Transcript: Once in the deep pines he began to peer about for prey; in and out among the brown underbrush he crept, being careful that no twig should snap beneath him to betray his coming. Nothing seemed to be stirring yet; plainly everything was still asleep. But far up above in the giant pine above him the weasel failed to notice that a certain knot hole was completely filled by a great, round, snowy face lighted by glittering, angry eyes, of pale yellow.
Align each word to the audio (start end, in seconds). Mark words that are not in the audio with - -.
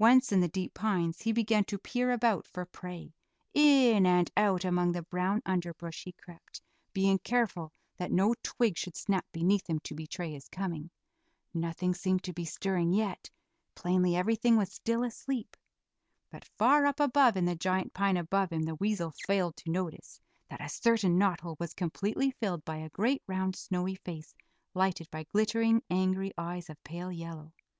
Once 0.00 0.32
in 0.32 0.40
the 0.40 0.48
deep 0.48 0.74
pines 0.74 1.20
he 1.22 1.30
began 1.30 1.62
to 1.62 1.78
peer 1.78 2.10
about 2.10 2.48
for 2.48 2.64
prey; 2.66 3.12
in 3.54 4.06
and 4.06 4.28
out 4.36 4.64
among 4.64 4.90
the 4.90 5.04
brown 5.04 5.40
underbrush 5.46 6.02
he 6.02 6.10
crept, 6.10 6.60
being 6.92 7.16
careful 7.20 7.72
that 7.96 8.10
no 8.10 8.34
twig 8.42 8.76
should 8.76 8.96
snap 8.96 9.24
beneath 9.30 9.70
him 9.70 9.78
to 9.78 9.94
betray 9.94 10.32
his 10.32 10.48
coming. 10.48 10.90
Nothing 11.54 11.94
seemed 11.94 12.24
to 12.24 12.32
be 12.32 12.44
stirring 12.44 12.92
yet; 12.92 13.30
plainly 13.76 14.16
everything 14.16 14.56
was 14.56 14.72
still 14.72 15.04
asleep. 15.04 15.56
But 16.28 16.44
far 16.44 16.84
up 16.84 16.98
above 16.98 17.36
in 17.36 17.44
the 17.44 17.54
giant 17.54 17.94
pine 17.94 18.16
above 18.16 18.50
him 18.52 18.62
the 18.64 18.74
weasel 18.74 19.12
failed 19.28 19.54
to 19.58 19.70
notice 19.70 20.20
that 20.50 20.60
a 20.60 20.68
certain 20.68 21.16
knot 21.18 21.38
hole 21.38 21.56
was 21.60 21.72
completely 21.72 22.32
filled 22.40 22.64
by 22.64 22.78
a 22.78 22.90
great, 22.90 23.22
round, 23.28 23.54
snowy 23.54 23.94
face 23.94 24.34
lighted 24.74 25.08
by 25.12 25.22
glittering, 25.22 25.84
angry 25.88 26.32
eyes, 26.36 26.68
of 26.68 26.82
pale 26.82 27.12
yellow. 27.12 27.52